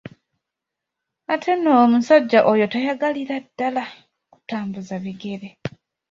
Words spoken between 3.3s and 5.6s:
ddala kutambuza bigere.